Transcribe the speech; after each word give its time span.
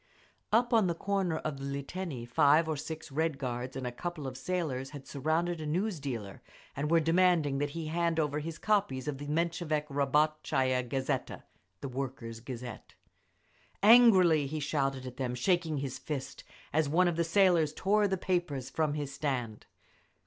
Up 0.51 0.73
on 0.73 0.87
the 0.87 0.95
corner 0.95 1.37
of 1.37 1.59
the 1.59 1.63
Liteiny, 1.65 2.25
five 2.27 2.67
or 2.67 2.75
six 2.75 3.11
Red 3.11 3.37
Guards 3.37 3.75
and 3.75 3.85
a 3.85 3.91
couple 3.91 4.25
of 4.25 4.35
sailors 4.35 4.89
had 4.89 5.05
surrounded 5.05 5.61
a 5.61 5.67
news 5.67 5.99
dealer 5.99 6.41
and 6.75 6.89
were 6.89 6.99
demanding 6.99 7.59
that 7.59 7.69
he 7.77 7.85
hand 7.85 8.19
over 8.19 8.39
his 8.39 8.57
copies 8.57 9.07
of 9.07 9.19
the 9.19 9.27
Menshevik 9.27 9.85
Rabot 9.89 10.41
chaya 10.43 10.81
Gazeta 10.81 11.43
(Workers' 11.83 12.39
Gazette). 12.39 12.95
Angrily 13.83 14.47
he 14.47 14.59
shouted 14.59 15.05
at 15.05 15.17
them, 15.17 15.35
shaking 15.35 15.77
his 15.77 15.99
fist, 15.99 16.43
as 16.73 16.89
one 16.89 17.07
of 17.07 17.15
the 17.15 17.23
sailors 17.23 17.71
tore 17.71 18.07
the 18.07 18.17
papers 18.17 18.71
from 18.71 18.95
his 18.95 19.13
stand. 19.13 19.67